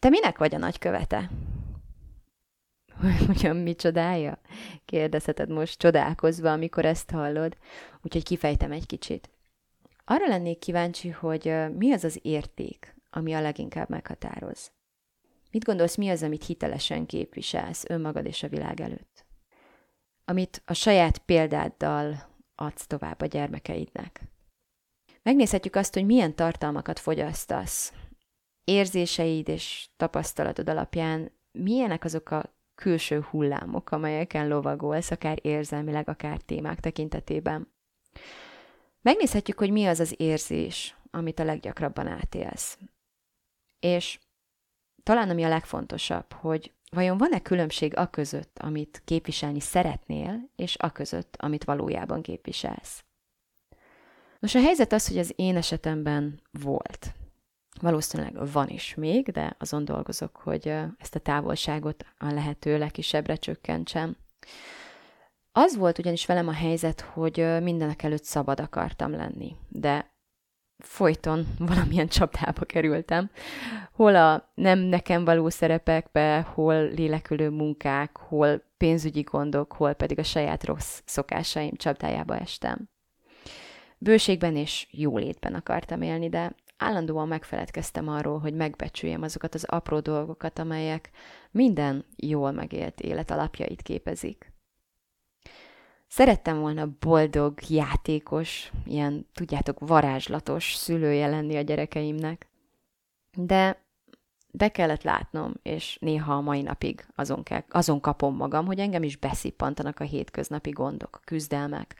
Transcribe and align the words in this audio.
Te 0.00 0.08
minek 0.08 0.38
vagy 0.38 0.54
a 0.54 0.58
nagykövete? 0.58 1.30
Ugyan 3.28 3.56
mi 3.56 3.74
csodája? 3.74 4.40
Kérdezheted 4.84 5.48
most 5.48 5.78
csodálkozva, 5.78 6.52
amikor 6.52 6.84
ezt 6.84 7.10
hallod, 7.10 7.56
úgyhogy 8.02 8.22
kifejtem 8.22 8.72
egy 8.72 8.86
kicsit. 8.86 9.30
Arra 10.04 10.26
lennék 10.26 10.58
kíváncsi, 10.58 11.08
hogy 11.08 11.54
mi 11.76 11.92
az 11.92 12.04
az 12.04 12.18
érték, 12.22 12.94
ami 13.10 13.32
a 13.32 13.40
leginkább 13.40 13.88
meghatároz. 13.88 14.72
Mit 15.50 15.64
gondolsz, 15.64 15.96
mi 15.96 16.08
az, 16.08 16.22
amit 16.22 16.44
hitelesen 16.44 17.06
képviselsz 17.06 17.84
önmagad 17.88 18.26
és 18.26 18.42
a 18.42 18.48
világ 18.48 18.80
előtt? 18.80 19.24
Amit 20.24 20.62
a 20.64 20.72
saját 20.72 21.18
példáddal 21.18 22.28
adsz 22.54 22.86
tovább 22.86 23.20
a 23.20 23.26
gyermekeidnek. 23.26 24.20
Megnézhetjük 25.22 25.76
azt, 25.76 25.94
hogy 25.94 26.06
milyen 26.06 26.34
tartalmakat 26.34 26.98
fogyasztasz. 26.98 27.92
Érzéseid 28.64 29.48
és 29.48 29.88
tapasztalatod 29.96 30.68
alapján 30.68 31.32
milyenek 31.52 32.04
azok 32.04 32.30
a 32.30 32.54
külső 32.74 33.20
hullámok, 33.20 33.90
amelyeken 33.90 34.48
lovagolsz, 34.48 35.10
akár 35.10 35.38
érzelmileg, 35.42 36.08
akár 36.08 36.40
témák 36.40 36.80
tekintetében. 36.80 37.72
Megnézhetjük, 39.02 39.58
hogy 39.58 39.70
mi 39.70 39.86
az 39.86 40.00
az 40.00 40.14
érzés, 40.16 40.96
amit 41.10 41.38
a 41.38 41.44
leggyakrabban 41.44 42.06
átélsz. 42.06 42.78
És 43.80 44.18
talán 45.02 45.30
ami 45.30 45.44
a 45.44 45.48
legfontosabb, 45.48 46.32
hogy 46.32 46.72
vajon 46.90 47.18
van-e 47.18 47.40
különbség 47.40 47.96
a 47.96 48.06
között, 48.06 48.58
amit 48.58 49.02
képviselni 49.04 49.60
szeretnél, 49.60 50.50
és 50.56 50.76
a 50.78 50.92
között, 50.92 51.36
amit 51.38 51.64
valójában 51.64 52.22
képviselsz. 52.22 53.04
Nos, 54.38 54.54
a 54.54 54.60
helyzet 54.60 54.92
az, 54.92 55.08
hogy 55.08 55.18
az 55.18 55.32
én 55.36 55.56
esetemben 55.56 56.40
volt. 56.50 57.14
Valószínűleg 57.80 58.52
van 58.52 58.68
is 58.68 58.94
még, 58.94 59.30
de 59.30 59.56
azon 59.58 59.84
dolgozok, 59.84 60.36
hogy 60.36 60.74
ezt 60.98 61.14
a 61.14 61.18
távolságot 61.18 62.04
a 62.18 62.32
lehető 62.32 62.78
legkisebbre 62.78 63.36
csökkentsem. 63.36 64.16
Az 65.52 65.76
volt 65.76 65.98
ugyanis 65.98 66.26
velem 66.26 66.48
a 66.48 66.52
helyzet, 66.52 67.00
hogy 67.00 67.62
mindenek 67.62 68.02
előtt 68.02 68.24
szabad 68.24 68.60
akartam 68.60 69.10
lenni, 69.10 69.56
de 69.68 70.10
folyton 70.78 71.46
valamilyen 71.58 72.08
csapdába 72.08 72.64
kerültem, 72.64 73.30
hol 73.92 74.16
a 74.16 74.50
nem 74.54 74.78
nekem 74.78 75.24
való 75.24 75.48
szerepekbe, 75.48 76.40
hol 76.40 76.82
lélekülő 76.82 77.50
munkák, 77.50 78.16
hol 78.16 78.62
pénzügyi 78.76 79.20
gondok, 79.20 79.72
hol 79.72 79.92
pedig 79.92 80.18
a 80.18 80.22
saját 80.22 80.64
rossz 80.64 81.00
szokásaim 81.04 81.74
csapdájába 81.74 82.36
estem. 82.38 82.88
Bőségben 83.98 84.56
és 84.56 84.86
jólétben 84.90 85.54
akartam 85.54 86.02
élni, 86.02 86.28
de 86.28 86.54
állandóan 86.80 87.28
megfeledkeztem 87.28 88.08
arról, 88.08 88.38
hogy 88.38 88.54
megbecsüljem 88.54 89.22
azokat 89.22 89.54
az 89.54 89.64
apró 89.64 90.00
dolgokat, 90.00 90.58
amelyek 90.58 91.10
minden 91.50 92.04
jól 92.16 92.52
megélt 92.52 93.00
élet 93.00 93.30
alapjait 93.30 93.82
képezik. 93.82 94.52
Szerettem 96.06 96.60
volna 96.60 96.88
boldog, 97.00 97.58
játékos, 97.68 98.72
ilyen, 98.84 99.26
tudjátok, 99.34 99.78
varázslatos 99.78 100.74
szülője 100.74 101.26
lenni 101.26 101.56
a 101.56 101.60
gyerekeimnek, 101.60 102.48
de 103.36 103.84
be 104.52 104.68
kellett 104.68 105.02
látnom, 105.02 105.52
és 105.62 105.98
néha 106.00 106.34
a 106.34 106.40
mai 106.40 106.62
napig 106.62 107.06
azon, 107.14 107.42
kell, 107.42 107.62
azon 107.68 108.00
kapom 108.00 108.36
magam, 108.36 108.66
hogy 108.66 108.78
engem 108.78 109.02
is 109.02 109.16
beszippantanak 109.16 110.00
a 110.00 110.04
hétköznapi 110.04 110.70
gondok, 110.70 111.20
küzdelmek, 111.24 111.96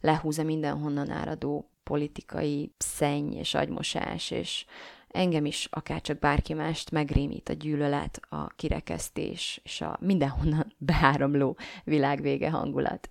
lehúz-e 0.00 0.42
mindenhonnan 0.42 1.10
áradó 1.10 1.70
politikai 1.88 2.74
szenny 2.78 3.32
és 3.32 3.54
agymosás, 3.54 4.30
és 4.30 4.64
engem 5.08 5.44
is, 5.44 5.68
akárcsak 5.70 6.18
bárki 6.18 6.54
mást 6.54 6.90
megrémít 6.90 7.48
a 7.48 7.52
gyűlölet, 7.52 8.20
a 8.28 8.46
kirekesztés 8.46 9.60
és 9.64 9.80
a 9.80 9.96
mindenhonnan 10.00 10.74
beáramló 10.90 11.56
világvége 11.84 12.50
hangulat. 12.50 13.10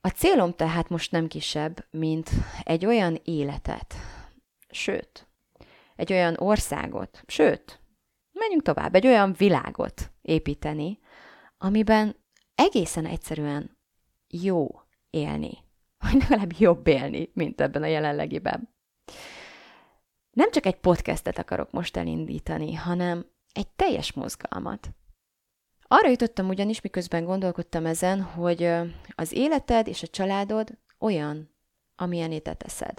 A 0.00 0.08
célom 0.08 0.52
tehát 0.52 0.88
most 0.88 1.10
nem 1.10 1.26
kisebb, 1.26 1.86
mint 1.90 2.30
egy 2.62 2.86
olyan 2.86 3.20
életet, 3.24 3.94
sőt, 4.70 5.26
egy 5.96 6.12
olyan 6.12 6.36
országot, 6.38 7.22
sőt, 7.26 7.80
menjünk 8.32 8.62
tovább, 8.62 8.94
egy 8.94 9.06
olyan 9.06 9.32
világot 9.32 10.10
építeni, 10.20 10.98
amiben 11.58 12.16
egészen 12.54 13.06
egyszerűen 13.06 13.76
jó 14.28 14.68
élni 15.10 15.70
vagy 16.02 16.20
legalább 16.20 16.52
jobb 16.58 16.86
élni, 16.86 17.30
mint 17.34 17.60
ebben 17.60 17.82
a 17.82 17.86
jelenlegiben. 17.86 18.68
Nem 20.30 20.50
csak 20.50 20.66
egy 20.66 20.76
podcastet 20.76 21.38
akarok 21.38 21.70
most 21.70 21.96
elindítani, 21.96 22.74
hanem 22.74 23.26
egy 23.52 23.68
teljes 23.68 24.12
mozgalmat. 24.12 24.90
Arra 25.82 26.08
jutottam 26.08 26.48
ugyanis, 26.48 26.80
miközben 26.80 27.24
gondolkodtam 27.24 27.86
ezen, 27.86 28.22
hogy 28.22 28.70
az 29.14 29.32
életed 29.32 29.86
és 29.86 30.02
a 30.02 30.06
családod 30.06 30.78
olyan, 30.98 31.50
amilyené 31.96 32.38
te 32.38 32.54
teszed. 32.54 32.98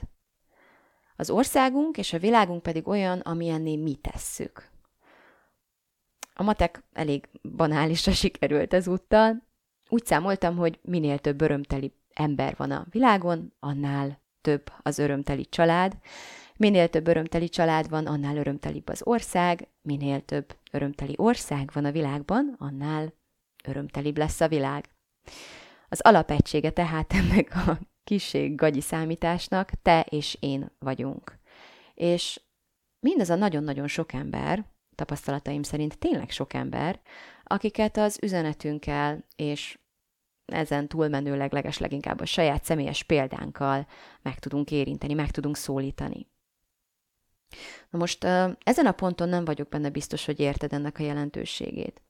Az 1.15 1.29
országunk 1.29 1.97
és 1.97 2.13
a 2.13 2.19
világunk 2.19 2.61
pedig 2.61 2.87
olyan, 2.87 3.19
amilyenné 3.19 3.75
mi 3.75 3.95
tesszük. 3.95 4.71
A 6.33 6.43
matek 6.43 6.83
elég 6.93 7.29
banálisra 7.55 8.11
sikerült 8.11 8.73
ezúttal. 8.73 9.43
Úgy 9.89 10.05
számoltam, 10.05 10.57
hogy 10.57 10.79
minél 10.81 11.19
több 11.19 11.41
örömteli 11.41 11.93
ember 12.13 12.53
van 12.57 12.71
a 12.71 12.85
világon, 12.89 13.53
annál 13.59 14.21
több 14.41 14.71
az 14.81 14.97
örömteli 14.97 15.45
család. 15.45 15.97
Minél 16.57 16.89
több 16.89 17.07
örömteli 17.07 17.49
család 17.49 17.89
van, 17.89 18.05
annál 18.05 18.37
örömtelibb 18.37 18.89
az 18.89 19.01
ország, 19.03 19.67
minél 19.81 20.21
több 20.25 20.55
örömteli 20.71 21.13
ország 21.17 21.69
van 21.73 21.85
a 21.85 21.91
világban, 21.91 22.55
annál 22.57 23.13
örömtelibb 23.63 24.17
lesz 24.17 24.41
a 24.41 24.47
világ. 24.47 24.89
Az 25.89 26.01
alapegysége 26.01 26.69
tehát 26.69 27.13
ennek 27.19 27.55
a 27.55 27.79
kiség 28.03 28.55
gagyi 28.55 28.81
számításnak 28.81 29.69
te 29.81 30.05
és 30.09 30.37
én 30.39 30.71
vagyunk. 30.79 31.39
És 31.93 32.41
mindaz 32.99 33.29
a 33.29 33.35
nagyon-nagyon 33.35 33.87
sok 33.87 34.13
ember, 34.13 34.65
tapasztalataim 34.95 35.63
szerint 35.63 35.99
tényleg 35.99 36.29
sok 36.29 36.53
ember, 36.53 37.01
akiket 37.43 37.97
az 37.97 38.19
üzenetünkkel 38.21 39.25
és 39.35 39.77
ezen 40.45 40.87
túlmenőleg 40.87 41.53
leges 41.53 41.77
leginkább 41.77 42.19
a 42.19 42.25
saját 42.25 42.63
személyes 42.63 43.03
példánkkal 43.03 43.87
meg 44.21 44.39
tudunk 44.39 44.71
érinteni, 44.71 45.13
meg 45.13 45.31
tudunk 45.31 45.57
szólítani. 45.57 46.27
Na 47.89 47.97
most 47.97 48.23
ezen 48.63 48.85
a 48.85 48.91
ponton 48.91 49.29
nem 49.29 49.45
vagyok 49.45 49.69
benne 49.69 49.89
biztos, 49.89 50.25
hogy 50.25 50.39
érted 50.39 50.73
ennek 50.73 50.99
a 50.99 51.03
jelentőségét. 51.03 52.01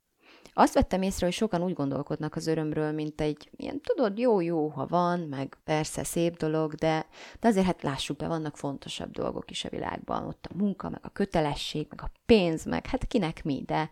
Azt 0.56 0.74
vettem 0.74 1.02
észre, 1.02 1.26
hogy 1.26 1.36
sokan 1.36 1.64
úgy 1.64 1.74
gondolkodnak 1.74 2.36
az 2.36 2.48
örömről, 2.48 2.92
mint 2.92 3.22
egy 3.22 3.50
ilyen, 3.56 3.82
tudod, 3.82 4.18
jó-jó, 4.18 4.68
ha 4.68 4.88
van, 4.88 5.20
meg 5.20 5.58
persze 5.64 6.04
szép 6.04 6.38
dolog, 6.38 6.74
de, 6.74 7.06
de 7.40 7.48
azért 7.48 7.66
hát 7.66 7.84
lássuk 7.84 8.18
be, 8.18 8.28
vannak 8.28 8.58
fontosabb 8.58 9.12
dolgok 9.12 9.52
is 9.52 9.66
a 9.66 9.70
világban. 9.70 10.28
Ott 10.28 10.48
a 10.52 10.56
munka, 10.56 10.90
meg 10.90 11.00
a 11.04 11.10
kötelesség, 11.10 11.88
meg 11.90 12.02
a 12.02 12.12
pénz, 12.26 12.66
meg 12.66 12.86
hát 12.86 13.06
kinek 13.06 13.44
mi, 13.44 13.64
de 13.66 13.90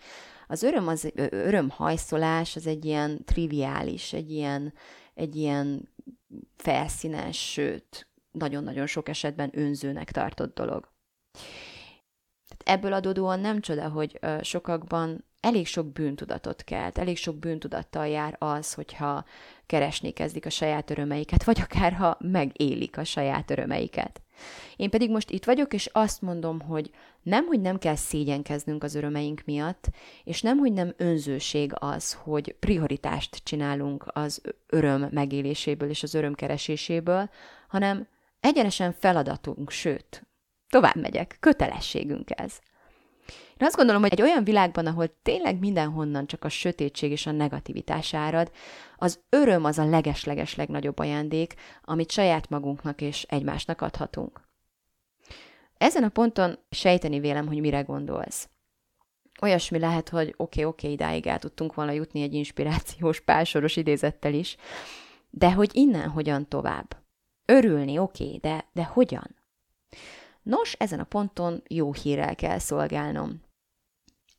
az 0.51 0.63
öröm, 0.63 0.87
az, 0.87 1.11
örömhajszolás 1.29 2.55
az 2.55 2.67
egy 2.67 2.85
ilyen 2.85 3.23
triviális, 3.25 4.13
egy 4.13 4.31
ilyen, 4.31 4.73
egy 5.13 5.35
ilyen 5.35 5.89
felszínes, 6.57 7.51
sőt, 7.51 8.07
nagyon-nagyon 8.31 8.85
sok 8.85 9.09
esetben 9.09 9.49
önzőnek 9.53 10.11
tartott 10.11 10.55
dolog. 10.55 10.89
Tehát 12.47 12.79
ebből 12.79 12.93
adódóan 12.93 13.39
nem 13.39 13.61
csoda, 13.61 13.89
hogy 13.89 14.19
sokakban 14.41 15.25
elég 15.39 15.67
sok 15.67 15.91
bűntudatot 15.91 16.63
kelt, 16.63 16.97
elég 16.97 17.17
sok 17.17 17.35
bűntudattal 17.35 18.07
jár 18.07 18.35
az, 18.39 18.73
hogyha 18.73 19.25
keresni 19.65 20.11
kezdik 20.11 20.45
a 20.45 20.49
saját 20.49 20.89
örömeiket, 20.89 21.43
vagy 21.43 21.59
akár 21.61 21.93
ha 21.93 22.17
megélik 22.19 22.97
a 22.97 23.03
saját 23.03 23.51
örömeiket. 23.51 24.21
Én 24.75 24.89
pedig 24.89 25.09
most 25.09 25.29
itt 25.29 25.45
vagyok, 25.45 25.73
és 25.73 25.85
azt 25.85 26.21
mondom, 26.21 26.61
hogy 26.61 26.91
nem, 27.23 27.45
hogy 27.45 27.61
nem 27.61 27.77
kell 27.77 27.95
szégyenkeznünk 27.95 28.83
az 28.83 28.95
örömeink 28.95 29.41
miatt, 29.45 29.89
és 30.23 30.41
nem, 30.41 30.57
hogy 30.57 30.73
nem 30.73 30.93
önzőség 30.97 31.71
az, 31.75 32.13
hogy 32.13 32.55
prioritást 32.59 33.35
csinálunk 33.43 34.05
az 34.07 34.41
öröm 34.67 35.07
megéléséből 35.11 35.89
és 35.89 36.03
az 36.03 36.13
öröm 36.13 36.33
kereséséből, 36.33 37.29
hanem 37.67 38.07
egyenesen 38.39 38.91
feladatunk, 38.91 39.69
sőt, 39.69 40.25
tovább 40.69 40.95
megyek, 40.95 41.37
kötelességünk 41.39 42.39
ez. 42.39 42.59
Én 43.27 43.67
azt 43.67 43.75
gondolom, 43.75 44.01
hogy 44.01 44.11
egy 44.11 44.21
olyan 44.21 44.43
világban, 44.43 44.85
ahol 44.85 45.21
tényleg 45.21 45.59
mindenhonnan 45.59 46.27
csak 46.27 46.43
a 46.43 46.49
sötétség 46.49 47.11
és 47.11 47.25
a 47.25 47.31
negativitás 47.31 48.13
árad, 48.13 48.51
az 48.97 49.19
öröm 49.29 49.63
az 49.63 49.77
a 49.77 49.85
legesleges 49.85 50.55
legnagyobb 50.55 50.99
ajándék, 50.99 51.53
amit 51.83 52.11
saját 52.11 52.49
magunknak 52.49 53.01
és 53.01 53.23
egymásnak 53.23 53.81
adhatunk. 53.81 54.49
Ezen 55.81 56.03
a 56.03 56.09
ponton 56.09 56.57
sejteni 56.69 57.19
vélem, 57.19 57.47
hogy 57.47 57.59
mire 57.59 57.81
gondolsz. 57.81 58.49
Olyasmi 59.41 59.79
lehet, 59.79 60.09
hogy 60.09 60.33
oké, 60.37 60.37
okay, 60.37 60.63
oké, 60.63 60.65
okay, 60.65 60.91
idáig 60.91 61.27
el 61.27 61.39
tudtunk 61.39 61.73
volna 61.73 61.91
jutni 61.91 62.21
egy 62.21 62.33
inspirációs 62.33 63.19
pársoros 63.19 63.75
idézettel 63.75 64.33
is, 64.33 64.57
de 65.29 65.53
hogy 65.53 65.69
innen 65.73 66.09
hogyan 66.09 66.47
tovább? 66.47 66.97
Örülni, 67.45 67.97
oké, 67.97 68.23
okay, 68.23 68.37
de, 68.37 68.65
de 68.73 68.83
hogyan? 68.83 69.35
Nos, 70.41 70.73
ezen 70.73 70.99
a 70.99 71.03
ponton 71.03 71.63
jó 71.67 71.93
hírrel 71.93 72.35
kell 72.35 72.59
szolgálnom. 72.59 73.41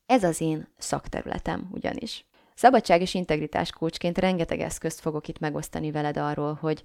Ez 0.07 0.25
az 0.25 0.41
én 0.41 0.69
szakterületem 0.79 1.69
ugyanis. 1.71 2.27
Szabadság 2.55 3.01
és 3.01 3.15
integritás 3.15 3.71
kócsként 3.71 4.19
rengeteg 4.19 4.61
eszközt 4.61 5.01
fogok 5.01 5.29
itt 5.29 5.39
megosztani 5.39 5.91
veled 5.91 6.17
arról, 6.17 6.55
hogy 6.55 6.83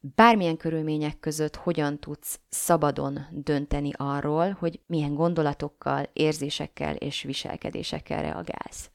bármilyen 0.00 0.56
körülmények 0.56 1.18
között 1.20 1.56
hogyan 1.56 1.98
tudsz 1.98 2.40
szabadon 2.48 3.26
dönteni 3.30 3.90
arról, 3.96 4.56
hogy 4.58 4.80
milyen 4.86 5.14
gondolatokkal, 5.14 6.10
érzésekkel 6.12 6.94
és 6.94 7.22
viselkedésekkel 7.22 8.22
reagálsz. 8.22 8.90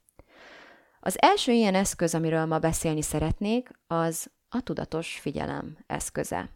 Az 0.99 1.21
első 1.21 1.51
ilyen 1.51 1.75
eszköz, 1.75 2.15
amiről 2.15 2.45
ma 2.45 2.59
beszélni 2.59 3.01
szeretnék, 3.01 3.69
az 3.87 4.31
a 4.49 4.61
tudatos 4.61 5.19
figyelem 5.19 5.77
eszköze. 5.87 6.49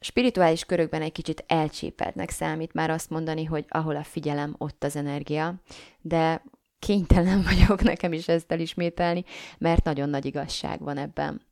Spirituális 0.00 0.64
körökben 0.64 1.02
egy 1.02 1.12
kicsit 1.12 1.44
elcsépeltnek 1.46 2.30
számít 2.30 2.72
már 2.72 2.90
azt 2.90 3.10
mondani, 3.10 3.44
hogy 3.44 3.64
ahol 3.68 3.96
a 3.96 4.02
figyelem, 4.02 4.54
ott 4.58 4.84
az 4.84 4.96
energia, 4.96 5.54
de 6.00 6.42
kénytelen 6.78 7.42
vagyok 7.50 7.82
nekem 7.82 8.12
is 8.12 8.28
ezt 8.28 8.52
elismételni, 8.52 9.24
mert 9.58 9.84
nagyon 9.84 10.08
nagy 10.08 10.24
igazság 10.24 10.80
van 10.80 10.96
ebben. 10.96 11.42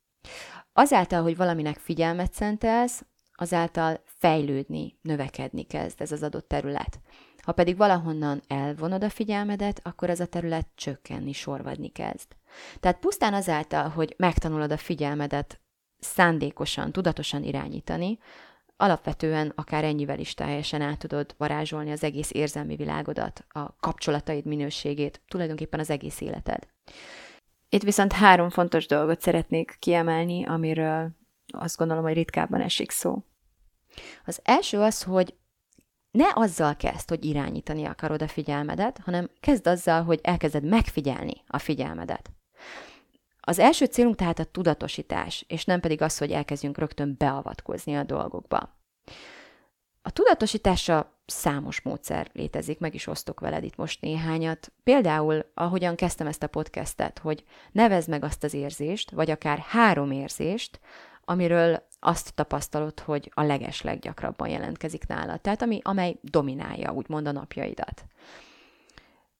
Azáltal, 0.73 1.23
hogy 1.23 1.37
valaminek 1.37 1.79
figyelmet 1.79 2.33
szentelsz, 2.33 3.05
azáltal 3.35 4.03
fejlődni, 4.05 4.99
növekedni 5.03 5.63
kezd 5.63 6.01
ez 6.01 6.13
az 6.13 6.23
adott 6.23 6.49
terület. 6.49 7.01
Ha 7.43 7.53
pedig 7.53 7.77
valahonnan 7.77 8.43
elvonod 8.47 9.05
a 9.05 9.11
figyelmedet, 9.11 9.81
akkor 9.83 10.11
ez 10.11 10.21
a 10.21 10.27
terület 10.27 10.69
csökkenni, 10.75 11.33
sorvadni 11.33 11.89
kezd. 11.89 12.27
Tehát 12.81 12.99
pusztán 12.99 13.35
azáltal, 13.35 13.89
hogy 13.89 14.15
megtanulod 14.17 14.73
a 14.73 14.77
figyelmedet 14.77 15.61
szándékosan, 15.99 16.93
tudatosan 16.93 17.45
irányítani, 17.45 18.19
alapvetően 18.77 19.53
akár 19.55 19.85
ennyivel 19.85 20.19
is 20.19 20.35
teljesen 20.35 20.83
át 20.83 20.99
tudod 20.99 21.35
varázsolni 21.39 21.91
az 21.91 22.05
egész 22.05 22.31
érzelmi 22.33 22.77
világodat, 22.77 23.45
a 23.49 23.77
kapcsolataid 23.77 24.45
minőségét, 24.45 25.23
tulajdonképpen 25.29 25.81
az 25.81 25.91
egész 25.91 26.21
életed. 26.21 26.69
Itt 27.75 27.83
viszont 27.83 28.13
három 28.13 28.51
fontos 28.51 28.87
dolgot 28.87 29.21
szeretnék 29.21 29.77
kiemelni, 29.79 30.45
amiről 30.45 31.11
azt 31.47 31.77
gondolom, 31.77 32.03
hogy 32.03 32.15
ritkábban 32.15 32.61
esik 32.61 32.91
szó. 32.91 33.25
Az 34.25 34.41
első 34.43 34.79
az, 34.79 35.03
hogy 35.03 35.35
ne 36.11 36.25
azzal 36.33 36.77
kezd, 36.77 37.09
hogy 37.09 37.25
irányítani 37.25 37.85
akarod 37.85 38.23
a 38.23 38.29
figyelmedet, 38.29 38.99
hanem 39.05 39.31
kezd 39.41 39.67
azzal, 39.67 40.03
hogy 40.03 40.21
elkezded 40.23 40.65
megfigyelni 40.65 41.35
a 41.47 41.59
figyelmedet. 41.59 42.31
Az 43.41 43.59
első 43.59 43.85
célunk 43.85 44.17
tehát 44.17 44.39
a 44.39 44.45
tudatosítás, 44.45 45.45
és 45.49 45.65
nem 45.65 45.81
pedig 45.81 46.03
az, 46.03 46.19
hogy 46.19 46.31
elkezdjünk 46.31 46.79
rögtön 46.79 47.15
beavatkozni 47.19 47.97
a 47.97 48.05
dolgokba. 48.05 48.79
A 50.03 50.11
tudatosításra 50.11 51.12
számos 51.27 51.81
módszer 51.83 52.31
létezik, 52.33 52.79
meg 52.79 52.95
is 52.95 53.07
osztok 53.07 53.41
veled 53.41 53.65
itt 53.65 53.77
most 53.77 54.01
néhányat. 54.01 54.73
Például, 54.83 55.51
ahogyan 55.55 55.95
kezdtem 55.95 56.27
ezt 56.27 56.43
a 56.43 56.47
podcastet, 56.47 57.19
hogy 57.19 57.45
nevezd 57.73 58.09
meg 58.09 58.25
azt 58.25 58.45
az 58.45 58.55
érzést, 58.55 59.11
vagy 59.11 59.31
akár 59.31 59.59
három 59.59 60.11
érzést, 60.11 60.81
amiről 61.25 61.87
azt 62.01 62.35
tapasztalod, 62.35 63.01
hogy 63.01 63.31
a 63.35 63.43
leges 63.43 63.83
leggyakrabban 63.83 64.49
jelentkezik 64.49 65.07
nálad. 65.07 65.41
Tehát 65.41 65.63
ami, 65.63 65.81
amely 65.83 66.17
dominálja, 66.21 66.93
úgymond 66.93 67.27
a 67.27 67.33
napjaidat. 67.33 68.05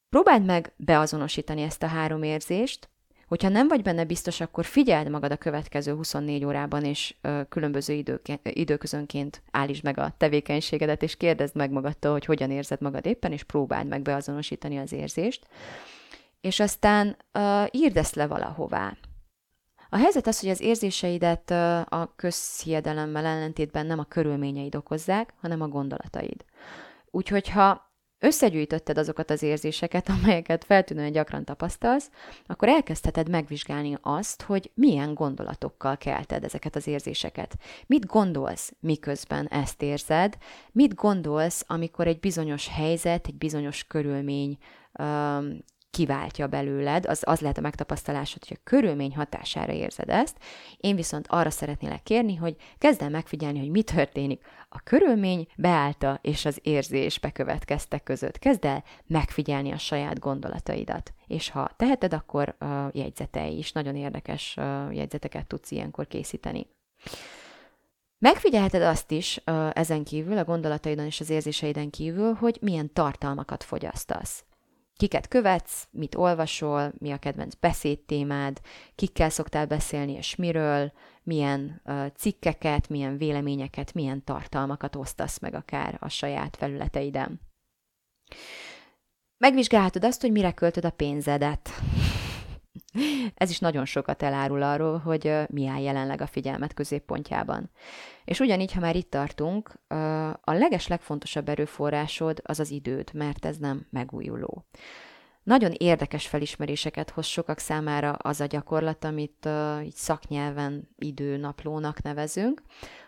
Próbáld 0.09 0.45
meg 0.45 0.73
beazonosítani 0.77 1.63
ezt 1.63 1.83
a 1.83 1.87
három 1.87 2.23
érzést, 2.23 2.89
Hogyha 3.33 3.49
nem 3.49 3.69
vagy 3.69 3.83
benne 3.83 4.05
biztos, 4.05 4.41
akkor 4.41 4.65
figyeld 4.65 5.09
magad 5.09 5.33
a 5.33 5.37
következő 5.37 5.95
24 5.95 6.45
órában, 6.45 6.85
és 6.85 7.15
ö, 7.21 7.41
különböző 7.49 7.93
időke, 7.93 8.41
időközönként 8.43 9.43
állítsd 9.51 9.85
meg 9.85 9.99
a 9.99 10.15
tevékenységedet, 10.17 11.03
és 11.03 11.17
kérdezd 11.17 11.57
meg 11.57 11.71
magadtól, 11.71 12.13
hogy 12.13 12.25
hogyan 12.25 12.51
érzed 12.51 12.81
magad 12.81 13.07
éppen, 13.07 13.33
és 13.33 13.43
próbáld 13.43 13.87
meg 13.87 14.03
beazonosítani 14.03 14.79
az 14.79 14.93
érzést. 14.93 15.47
És 16.41 16.61
aztán 16.61 17.17
ö, 17.33 17.65
írd 17.71 17.97
ezt 17.97 18.15
le 18.15 18.27
valahová. 18.27 18.97
A 19.89 19.97
helyzet 19.97 20.27
az, 20.27 20.41
hogy 20.41 20.51
az 20.51 20.61
érzéseidet 20.61 21.51
a 21.89 22.13
közhiedelemmel 22.17 23.25
ellentétben 23.25 23.87
nem 23.87 23.99
a 23.99 24.05
körülményeid 24.05 24.75
okozzák, 24.75 25.35
hanem 25.41 25.61
a 25.61 25.69
gondolataid. 25.69 26.45
Úgyhogy 27.11 27.49
ha 27.49 27.92
összegyűjtötted 28.23 28.99
azokat 28.99 29.31
az 29.31 29.43
érzéseket, 29.43 30.09
amelyeket 30.23 30.65
feltűnően 30.65 31.13
gyakran 31.13 31.45
tapasztalsz, 31.45 32.11
akkor 32.47 32.69
elkezdheted 32.69 33.29
megvizsgálni 33.29 33.99
azt, 34.03 34.43
hogy 34.43 34.71
milyen 34.75 35.15
gondolatokkal 35.15 35.97
kelted 35.97 36.45
ezeket 36.45 36.77
az 36.77 36.87
érzéseket. 36.87 37.57
Mit 37.87 38.07
gondolsz, 38.07 38.73
miközben 38.81 39.47
ezt 39.49 39.83
érzed? 39.83 40.37
Mit 40.73 40.95
gondolsz, 40.95 41.65
amikor 41.67 42.07
egy 42.07 42.21
bizonyos 42.21 42.69
helyzet, 42.69 43.27
egy 43.27 43.39
bizonyos 43.39 43.85
körülmény 43.85 44.59
kiváltja 45.93 46.47
belőled, 46.47 47.07
az, 47.07 47.23
az 47.27 47.41
lehet 47.41 47.59
a 47.59 47.61
megtapasztalásod, 47.61 48.45
hogy 48.45 48.57
a 48.61 48.63
körülmény 48.65 49.15
hatására 49.15 49.73
érzed 49.73 50.09
ezt. 50.09 50.37
Én 50.77 50.97
viszont 50.97 51.27
arra 51.29 51.51
szeretnélek 51.51 52.03
kérni, 52.03 52.37
hogy 52.37 52.57
kezd 52.79 53.03
el 53.03 53.11
megfigyelni, 53.11 53.59
hogy 53.59 53.71
mi 53.71 53.83
történik 53.83 54.45
a 54.69 54.81
körülmény 54.81 55.47
beállta 55.57 56.19
és 56.23 56.45
az 56.45 56.59
érzés 56.63 57.19
bekövetkeztek 57.19 58.03
között. 58.03 58.39
Kezd 58.39 58.65
el 58.65 58.85
megfigyelni 59.07 59.73
a 59.73 59.79
saját 59.79 60.19
gondolataidat. 60.19 61.13
És 61.27 61.51
ha 61.51 61.71
teheted, 61.77 62.13
akkor 62.13 62.57
uh, 62.61 62.69
jegyzetei 62.93 63.59
is. 63.59 63.73
Nagyon 63.73 63.97
érdekes 63.97 64.55
uh, 64.57 64.95
jegyzeteket 64.95 65.47
tudsz 65.47 65.71
ilyenkor 65.71 66.07
készíteni. 66.07 66.67
Megfigyelheted 68.19 68.83
azt 68.83 69.11
is 69.11 69.41
ezen 69.73 70.05
kívül, 70.05 70.39
a 70.39 70.45
gondolataidon 70.45 71.07
és 71.07 71.21
az 71.21 71.31
érzéseiden 71.31 71.91
kívül, 71.91 72.33
hogy 72.33 72.59
milyen 72.61 72.93
tartalmakat 72.93 73.65
fogyasztasz 73.65 74.45
kiket 75.03 75.29
követsz, 75.29 75.89
mit 75.91 76.15
olvasol, 76.15 76.93
mi 76.99 77.11
a 77.11 77.17
kedvenc 77.17 77.55
beszédtémád, 77.55 78.61
kikkel 78.95 79.31
szoktál 79.31 79.67
beszélni 79.67 80.13
és 80.13 80.37
miről, 80.37 80.93
milyen 81.23 81.81
uh, 81.85 82.07
cikkeket, 82.17 82.89
milyen 82.89 83.17
véleményeket, 83.17 83.93
milyen 83.95 84.25
tartalmakat 84.25 84.97
osztasz 84.97 85.39
meg 85.39 85.55
akár 85.55 85.97
a 86.01 86.09
saját 86.09 86.57
felületeiden. 86.57 87.41
Megvizsgálhatod 89.39 90.05
azt, 90.05 90.21
hogy 90.21 90.33
mire 90.33 90.53
költöd 90.53 90.85
a 90.85 90.91
pénzedet. 90.91 91.71
Ez 93.35 93.51
is 93.51 93.59
nagyon 93.59 93.85
sokat 93.85 94.23
elárul 94.23 94.63
arról, 94.63 94.99
hogy 94.99 95.33
mi 95.49 95.67
áll 95.67 95.81
jelenleg 95.81 96.21
a 96.21 96.27
figyelmet 96.27 96.75
középpontjában. 96.75 97.71
És 98.25 98.41
ugyanígy, 98.41 98.73
ha 98.73 98.81
már 98.81 98.97
itt 98.97 99.11
tartunk, 99.11 99.81
a 100.41 100.53
leges 100.53 100.87
legfontosabb 100.87 101.49
erőforrásod 101.49 102.41
az 102.45 102.61
az 102.61 102.71
időd, 102.71 103.15
mert 103.15 103.45
ez 103.45 103.57
nem 103.57 103.87
megújuló. 103.91 104.65
Nagyon 105.43 105.73
érdekes 105.77 106.27
felismeréseket 106.27 107.11
hoz 107.11 107.27
sokak 107.27 107.59
számára 107.59 108.13
az 108.13 108.41
a 108.41 108.47
gyakorlat, 108.47 109.05
amit 109.05 109.47
uh, 109.47 109.85
így 109.85 109.95
szaknyelven 109.95 110.89
időnaplónak 110.99 112.03
nevezünk, 112.03 112.63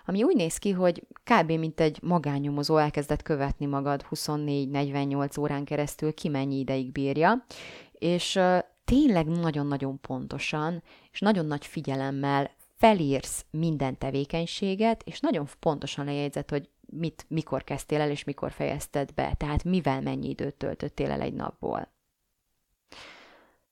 ami 0.06 0.22
úgy 0.22 0.36
néz 0.36 0.56
ki, 0.56 0.70
hogy 0.70 1.06
kb. 1.24 1.50
mint 1.50 1.80
egy 1.80 1.98
magánnyomozó 2.02 2.76
elkezdett 2.76 3.22
követni 3.22 3.66
magad 3.66 4.06
24-48 4.10 5.40
órán 5.40 5.64
keresztül, 5.64 6.14
ki 6.14 6.28
mennyi 6.28 6.58
ideig 6.58 6.92
bírja, 6.92 7.44
és 7.92 8.36
uh, 8.36 8.58
tényleg 8.84 9.26
nagyon-nagyon 9.26 10.00
pontosan 10.00 10.82
és 11.12 11.20
nagyon 11.20 11.46
nagy 11.46 11.66
figyelemmel 11.66 12.50
felírsz 12.76 13.44
minden 13.50 13.98
tevékenységet, 13.98 15.02
és 15.02 15.20
nagyon 15.20 15.46
pontosan 15.58 16.04
lejegyzed, 16.04 16.50
hogy 16.50 16.68
mit, 16.86 17.24
mikor 17.28 17.64
kezdtél 17.64 18.00
el, 18.00 18.10
és 18.10 18.24
mikor 18.24 18.52
fejezted 18.52 19.12
be, 19.12 19.34
tehát 19.36 19.64
mivel 19.64 20.00
mennyi 20.00 20.28
időt 20.28 20.54
töltöttél 20.54 21.10
el 21.10 21.20
egy 21.20 21.34
napból. 21.34 21.92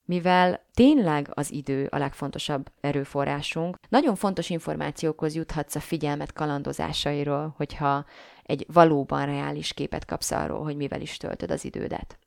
Mivel 0.05 0.67
tényleg 0.75 1.31
az 1.35 1.53
idő 1.53 1.87
a 1.91 1.99
legfontosabb 1.99 2.73
erőforrásunk, 2.81 3.79
nagyon 3.89 4.15
fontos 4.15 4.51
információkhoz 4.51 5.35
juthatsz 5.35 5.75
a 5.75 5.81
figyelmet 5.81 6.33
kalandozásairól, 6.33 7.55
hogyha 7.57 8.05
egy 8.43 8.67
valóban 8.73 9.27
reális 9.27 9.73
képet 9.73 10.05
kapsz 10.05 10.31
arról, 10.31 10.63
hogy 10.63 10.77
mivel 10.77 11.01
is 11.01 11.17
töltöd 11.17 11.51
az 11.51 11.65
idődet. 11.65 12.19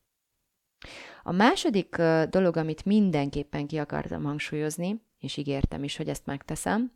A 1.28 1.32
második 1.32 1.96
dolog, 2.30 2.58
amit 2.58 2.86
mindenképpen 2.86 3.68
ki 3.68 3.78
akartam 3.78 4.24
hangsúlyozni, 4.24 5.02
és 5.20 5.38
ígértem 5.38 5.84
is, 5.84 5.98
hogy 5.98 6.10
ezt 6.10 6.26
megteszem, 6.26 6.92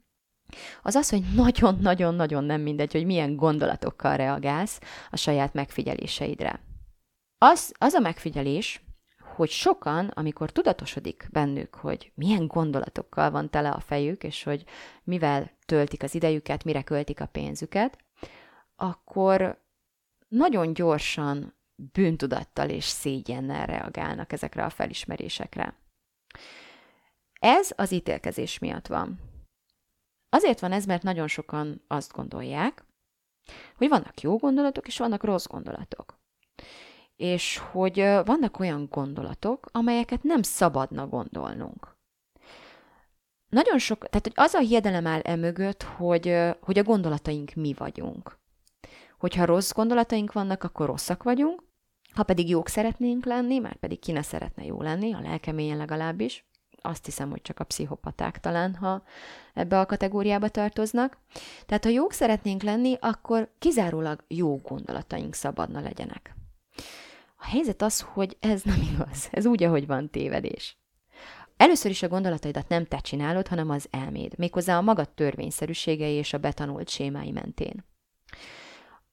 az 0.81 0.95
az, 0.95 1.09
hogy 1.09 1.23
nagyon-nagyon-nagyon 1.35 2.43
nem 2.43 2.61
mindegy, 2.61 2.91
hogy 2.91 3.05
milyen 3.05 3.35
gondolatokkal 3.35 4.17
reagálsz 4.17 4.79
a 5.11 5.17
saját 5.17 5.53
megfigyeléseidre. 5.53 6.61
Az, 7.37 7.73
az 7.77 7.93
a 7.93 7.99
megfigyelés, 7.99 8.83
hogy 9.35 9.49
sokan, 9.49 10.07
amikor 10.07 10.51
tudatosodik 10.51 11.27
bennük, 11.31 11.75
hogy 11.75 12.11
milyen 12.15 12.47
gondolatokkal 12.47 13.31
van 13.31 13.49
tele 13.49 13.69
a 13.69 13.79
fejük, 13.79 14.23
és 14.23 14.43
hogy 14.43 14.63
mivel 15.03 15.51
töltik 15.65 16.03
az 16.03 16.15
idejüket, 16.15 16.63
mire 16.63 16.81
költik 16.81 17.21
a 17.21 17.25
pénzüket, 17.25 17.97
akkor 18.75 19.63
nagyon 20.27 20.73
gyorsan 20.73 21.58
bűntudattal 21.91 22.69
és 22.69 22.83
szégyennel 22.83 23.65
reagálnak 23.65 24.31
ezekre 24.31 24.65
a 24.65 24.69
felismerésekre. 24.69 25.75
Ez 27.39 27.71
az 27.75 27.91
ítélkezés 27.91 28.59
miatt 28.59 28.87
van. 28.87 29.19
Azért 30.29 30.59
van 30.59 30.71
ez, 30.71 30.85
mert 30.85 31.03
nagyon 31.03 31.27
sokan 31.27 31.83
azt 31.87 32.13
gondolják, 32.13 32.83
hogy 33.75 33.87
vannak 33.87 34.21
jó 34.21 34.37
gondolatok, 34.37 34.87
és 34.87 34.97
vannak 34.97 35.23
rossz 35.23 35.45
gondolatok. 35.45 36.19
És 37.15 37.57
hogy 37.57 37.99
vannak 38.25 38.59
olyan 38.59 38.87
gondolatok, 38.89 39.65
amelyeket 39.71 40.23
nem 40.23 40.41
szabadna 40.41 41.07
gondolnunk. 41.07 41.97
Nagyon 43.49 43.77
sok, 43.77 43.97
tehát 43.97 44.27
hogy 44.27 44.45
az 44.45 44.53
a 44.53 44.59
hiedelem 44.59 45.07
áll 45.07 45.19
emögött, 45.19 45.83
hogy, 45.83 46.37
hogy 46.59 46.77
a 46.77 46.83
gondolataink 46.83 47.53
mi 47.53 47.73
vagyunk. 47.73 48.37
Hogyha 49.17 49.45
rossz 49.45 49.71
gondolataink 49.71 50.31
vannak, 50.31 50.63
akkor 50.63 50.85
rosszak 50.85 51.23
vagyunk, 51.23 51.63
ha 52.13 52.23
pedig 52.23 52.49
jók 52.49 52.67
szeretnénk 52.67 53.25
lenni, 53.25 53.59
már 53.59 53.75
pedig 53.75 53.99
ki 53.99 54.11
ne 54.11 54.21
szeretne 54.21 54.65
jó 54.65 54.81
lenni, 54.81 55.13
a 55.13 55.21
lelkeményen 55.21 55.77
legalábbis, 55.77 56.45
azt 56.81 57.05
hiszem, 57.05 57.29
hogy 57.29 57.41
csak 57.41 57.59
a 57.59 57.63
pszichopaták 57.63 58.39
talán, 58.39 58.75
ha 58.75 59.03
ebbe 59.53 59.79
a 59.79 59.85
kategóriába 59.85 60.49
tartoznak. 60.49 61.17
Tehát 61.65 61.83
ha 61.83 61.89
jók 61.89 62.11
szeretnénk 62.11 62.63
lenni, 62.63 62.97
akkor 62.99 63.49
kizárólag 63.59 64.23
jó 64.27 64.57
gondolataink 64.57 65.33
szabadna 65.33 65.79
legyenek. 65.79 66.35
A 67.35 67.45
helyzet 67.45 67.81
az, 67.81 68.01
hogy 68.01 68.37
ez 68.39 68.61
nem 68.61 68.81
igaz. 68.93 69.27
Ez 69.31 69.45
úgy, 69.45 69.63
ahogy 69.63 69.87
van 69.87 70.09
tévedés. 70.09 70.77
Először 71.57 71.91
is 71.91 72.03
a 72.03 72.07
gondolataidat 72.07 72.67
nem 72.67 72.85
te 72.85 72.97
csinálod, 72.97 73.47
hanem 73.47 73.69
az 73.69 73.87
elméd, 73.91 74.37
méghozzá 74.37 74.77
a 74.77 74.81
magad 74.81 75.09
törvényszerűségei 75.09 76.13
és 76.13 76.33
a 76.33 76.37
betanult 76.37 76.89
sémái 76.89 77.31
mentén. 77.31 77.85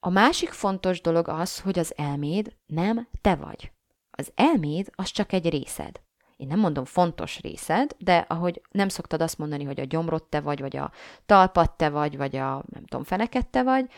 A 0.07 0.09
másik 0.09 0.49
fontos 0.49 1.01
dolog 1.01 1.27
az, 1.27 1.59
hogy 1.59 1.79
az 1.79 1.93
elméd 1.97 2.55
nem 2.65 3.07
te 3.21 3.35
vagy. 3.35 3.71
Az 4.11 4.31
elméd 4.35 4.89
az 4.95 5.09
csak 5.09 5.33
egy 5.33 5.49
részed 5.49 6.01
én 6.37 6.47
nem 6.47 6.59
mondom 6.59 6.85
fontos 6.85 7.41
részed, 7.41 7.95
de 7.97 8.25
ahogy 8.27 8.61
nem 8.71 8.89
szoktad 8.89 9.21
azt 9.21 9.37
mondani, 9.37 9.63
hogy 9.63 9.79
a 9.79 9.85
gyomrod 9.85 10.23
te 10.23 10.41
vagy, 10.41 10.59
vagy 10.59 10.77
a 10.77 10.91
talpad 11.25 11.75
te 11.75 11.89
vagy, 11.89 12.17
vagy 12.17 12.35
a 12.35 12.63
nem 12.69 12.85
tudom, 12.85 13.03
feneket 13.03 13.47
te 13.47 13.63
vagy, 13.63 13.89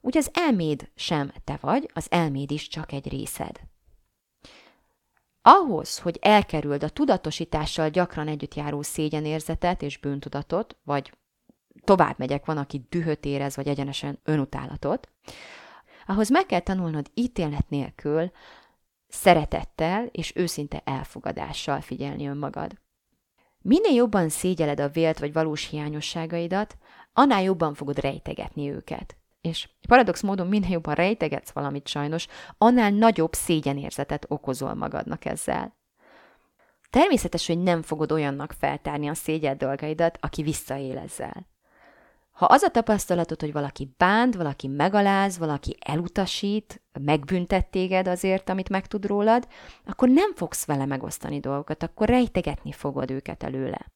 úgy 0.00 0.16
az 0.16 0.30
elméd 0.32 0.90
sem 0.94 1.32
te 1.44 1.58
vagy, 1.60 1.90
az 1.94 2.06
elméd 2.10 2.50
is 2.50 2.68
csak 2.68 2.92
egy 2.92 3.08
részed. 3.08 3.60
Ahhoz, 5.42 5.98
hogy 5.98 6.18
elkerüld 6.20 6.82
a 6.82 6.88
tudatosítással 6.88 7.88
gyakran 7.88 8.28
együtt 8.28 8.54
járó 8.54 8.82
szégyenérzetet 8.82 9.82
és 9.82 9.98
bűntudatot, 9.98 10.76
vagy 10.84 11.12
tovább 11.84 12.18
megyek, 12.18 12.44
van, 12.44 12.56
aki 12.56 12.86
dühöt 12.88 13.24
érez, 13.24 13.56
vagy 13.56 13.68
egyenesen 13.68 14.18
önutálatot, 14.24 15.08
ahhoz 16.06 16.30
meg 16.30 16.46
kell 16.46 16.60
tanulnod 16.60 17.10
ítélet 17.14 17.68
nélkül 17.68 18.30
szeretettel 19.08 20.06
és 20.06 20.32
őszinte 20.36 20.82
elfogadással 20.84 21.80
figyelni 21.80 22.26
önmagad. 22.26 22.72
Minél 23.62 23.94
jobban 23.94 24.28
szégyeled 24.28 24.80
a 24.80 24.88
vélt 24.88 25.18
vagy 25.18 25.32
valós 25.32 25.68
hiányosságaidat, 25.68 26.76
annál 27.12 27.42
jobban 27.42 27.74
fogod 27.74 27.98
rejtegetni 27.98 28.70
őket. 28.70 29.16
És 29.40 29.68
paradox 29.88 30.22
módon 30.22 30.46
minél 30.46 30.70
jobban 30.70 30.94
rejtegetsz 30.94 31.50
valamit 31.50 31.88
sajnos, 31.88 32.26
annál 32.58 32.90
nagyobb 32.90 33.32
szégyenérzetet 33.32 34.24
okozol 34.28 34.74
magadnak 34.74 35.24
ezzel. 35.24 35.76
Természetes, 36.90 37.46
hogy 37.46 37.58
nem 37.58 37.82
fogod 37.82 38.12
olyannak 38.12 38.52
feltárni 38.58 39.08
a 39.08 39.14
szégyel 39.14 39.56
dolgaidat, 39.56 40.18
aki 40.20 40.42
visszaél 40.42 40.98
ezzel. 40.98 41.46
Ha 42.38 42.46
az 42.46 42.62
a 42.62 42.70
tapasztalatod, 42.70 43.40
hogy 43.40 43.52
valaki 43.52 43.94
bánt, 43.96 44.34
valaki 44.34 44.66
megaláz, 44.66 45.38
valaki 45.38 45.76
elutasít, 45.80 46.82
megbüntet 47.00 47.66
téged 47.66 48.08
azért, 48.08 48.48
amit 48.48 48.68
megtud 48.68 49.06
rólad, 49.06 49.48
akkor 49.86 50.08
nem 50.08 50.34
fogsz 50.34 50.66
vele 50.66 50.86
megosztani 50.86 51.40
dolgokat, 51.40 51.82
akkor 51.82 52.08
rejtegetni 52.08 52.72
fogod 52.72 53.10
őket 53.10 53.42
előle. 53.42 53.86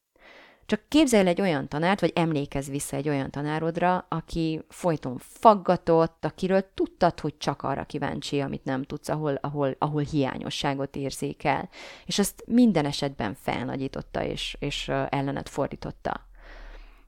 Csak 0.65 0.81
képzelj 0.87 1.27
egy 1.27 1.41
olyan 1.41 1.67
tanárt, 1.67 1.99
vagy 1.99 2.11
emlékezz 2.15 2.69
vissza 2.69 2.95
egy 2.95 3.09
olyan 3.09 3.31
tanárodra, 3.31 4.05
aki 4.09 4.61
folyton 4.69 5.17
faggatott, 5.17 6.25
akiről 6.25 6.65
tudtad, 6.73 7.19
hogy 7.19 7.37
csak 7.37 7.61
arra 7.61 7.83
kíváncsi, 7.83 8.39
amit 8.39 8.63
nem 8.63 8.83
tudsz, 8.83 9.09
ahol, 9.09 9.37
ahol, 9.41 9.75
ahol 9.77 10.01
hiányosságot 10.01 10.95
érzékel. 10.95 11.69
És 12.05 12.19
azt 12.19 12.43
minden 12.47 12.85
esetben 12.85 13.35
felnagyította 13.41 14.23
és, 14.23 14.57
és 14.59 14.87
ellenet 15.09 15.49
fordította. 15.49 16.31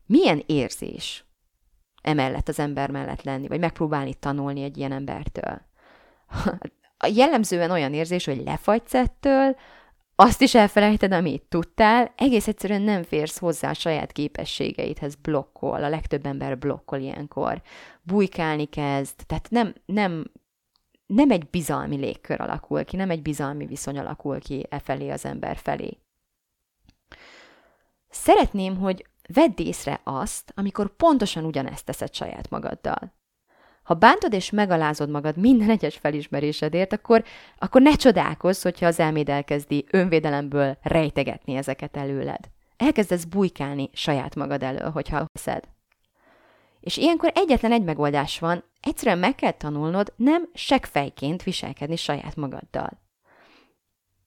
Milyen 0.06 0.44
érzés 0.46 1.25
emellett 2.06 2.48
az 2.48 2.60
ember 2.60 2.92
mellett 2.92 3.24
lenni, 3.24 3.48
vagy 3.48 3.60
megpróbálni 3.60 4.14
tanulni 4.14 4.64
egy 4.64 4.78
ilyen 4.78 4.92
embertől. 4.92 5.62
Jellemzően 7.16 7.72
olyan 7.72 7.94
érzés, 7.94 8.26
hogy 8.26 8.44
lefagysz 8.46 8.94
ettől, 8.94 9.56
azt 10.16 10.42
is 10.42 10.56
elfelejted, 10.56 11.12
amit 11.12 11.44
tudtál, 11.50 12.14
egész 12.18 12.48
egyszerűen 12.48 12.82
nem 12.82 13.04
férsz 13.04 13.38
hozzá 13.38 13.70
a 13.70 13.74
saját 13.74 14.12
képességeidhez, 14.12 15.16
blokkol, 15.16 15.84
a 15.84 15.90
legtöbb 15.90 16.26
ember 16.26 16.58
blokkol 16.58 17.00
ilyenkor. 17.00 17.62
Bujkálni 18.02 18.66
kezd, 18.66 19.16
tehát 19.26 19.50
nem, 19.50 19.74
nem, 19.86 20.32
nem 21.06 21.32
egy 21.32 21.50
bizalmi 21.50 21.96
légkör 21.96 22.42
alakul 22.42 22.84
ki, 22.84 22.96
nem 22.96 23.10
egy 23.10 23.22
bizalmi 23.22 23.66
viszony 23.66 23.98
alakul 23.98 24.40
ki 24.40 24.66
e 24.70 24.80
felé 24.80 25.10
az 25.10 25.26
ember 25.26 25.58
felé. 25.58 25.98
Szeretném, 28.10 28.78
hogy 28.78 29.06
Vedd 29.34 29.54
észre 29.56 30.00
azt, 30.04 30.52
amikor 30.56 30.96
pontosan 30.96 31.46
ugyanezt 31.46 31.86
teszed 31.86 32.14
saját 32.14 32.50
magaddal. 32.50 33.14
Ha 33.84 33.94
bántod 33.94 34.34
és 34.34 34.50
megalázod 34.50 35.10
magad 35.10 35.38
minden 35.38 35.70
egyes 35.70 35.98
felismerésedért, 35.98 36.94
akkor, 36.94 37.24
akkor 37.58 37.82
ne 37.82 37.96
csodálkozz, 37.96 38.64
hogyha 38.64 38.86
az 38.86 39.00
elméd 39.00 39.30
elkezdi 39.30 39.86
önvédelemből 39.92 40.78
rejtegetni 40.82 41.56
ezeket 41.56 41.98
előled. 41.98 42.50
Elkezdesz 42.78 43.24
bujkálni 43.24 43.90
saját 43.94 44.36
magad 44.36 44.64
elől, 44.64 44.90
hogyha 44.90 45.26
hiszed. 45.34 45.64
És 46.80 46.98
ilyenkor 46.98 47.32
egyetlen 47.36 47.72
egy 47.72 47.84
megoldás 47.84 48.40
van, 48.40 48.64
egyszerűen 48.82 49.18
meg 49.18 49.36
kell 49.36 49.52
tanulnod 49.52 50.14
nem 50.16 50.50
seggfejként 50.54 51.44
viselkedni 51.44 51.96
saját 51.96 52.36
magaddal. 52.36 53.05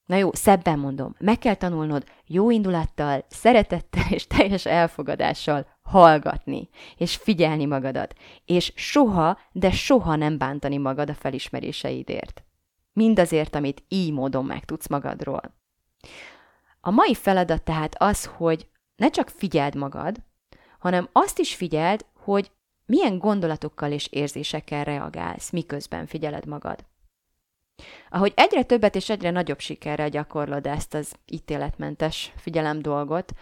Na 0.09 0.15
jó, 0.15 0.33
szebben 0.33 0.79
mondom, 0.79 1.15
meg 1.19 1.39
kell 1.39 1.53
tanulnod 1.53 2.03
jó 2.25 2.49
indulattal, 2.49 3.25
szeretettel 3.27 4.05
és 4.09 4.27
teljes 4.27 4.65
elfogadással 4.65 5.67
hallgatni, 5.81 6.69
és 6.97 7.15
figyelni 7.15 7.65
magadat, 7.65 8.13
és 8.45 8.73
soha, 8.75 9.39
de 9.51 9.71
soha 9.71 10.15
nem 10.15 10.37
bántani 10.37 10.77
magad 10.77 11.09
a 11.09 11.13
felismeréseidért. 11.13 12.43
Mindazért, 12.93 13.55
amit 13.55 13.83
így 13.87 14.11
módon 14.11 14.45
megtudsz 14.45 14.87
magadról. 14.87 15.41
A 16.81 16.89
mai 16.89 17.13
feladat 17.13 17.63
tehát 17.63 17.95
az, 17.97 18.25
hogy 18.25 18.69
ne 18.95 19.09
csak 19.09 19.29
figyeld 19.29 19.75
magad, 19.75 20.15
hanem 20.79 21.09
azt 21.11 21.39
is 21.39 21.55
figyeld, 21.55 22.05
hogy 22.13 22.51
milyen 22.85 23.17
gondolatokkal 23.17 23.91
és 23.91 24.07
érzésekkel 24.07 24.83
reagálsz, 24.83 25.49
miközben 25.49 26.05
figyeled 26.05 26.45
magad. 26.45 26.85
Ahogy 28.09 28.33
egyre 28.35 28.63
többet 28.63 28.95
és 28.95 29.09
egyre 29.09 29.31
nagyobb 29.31 29.59
sikerrel 29.59 30.09
gyakorlod 30.09 30.67
ezt 30.67 30.93
az 30.93 31.15
ítéletmentes 31.25 32.33
figyelem 32.35 32.81
dolgot, 32.81 33.33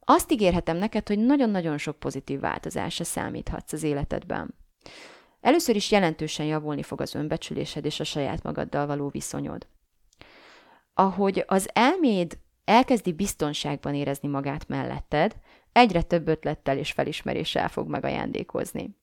azt 0.00 0.32
ígérhetem 0.32 0.76
neked, 0.76 1.08
hogy 1.08 1.18
nagyon-nagyon 1.18 1.78
sok 1.78 1.98
pozitív 1.98 2.40
változásra 2.40 3.04
számíthatsz 3.04 3.72
az 3.72 3.82
életedben. 3.82 4.54
Először 5.40 5.76
is 5.76 5.90
jelentősen 5.90 6.46
javulni 6.46 6.82
fog 6.82 7.00
az 7.00 7.14
önbecsülésed 7.14 7.84
és 7.84 8.00
a 8.00 8.04
saját 8.04 8.42
magaddal 8.42 8.86
való 8.86 9.08
viszonyod. 9.08 9.66
Ahogy 10.94 11.44
az 11.46 11.68
elméd 11.72 12.38
elkezdi 12.64 13.12
biztonságban 13.12 13.94
érezni 13.94 14.28
magát 14.28 14.68
melletted, 14.68 15.36
egyre 15.72 16.02
több 16.02 16.28
ötlettel 16.28 16.78
és 16.78 16.92
felismeréssel 16.92 17.68
fog 17.68 17.88
megajándékozni. 17.88 18.96